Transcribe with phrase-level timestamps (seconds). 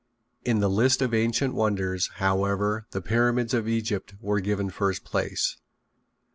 [0.43, 5.57] In the list of ancient wonders, however, the Pyramids of Egypt were given first place.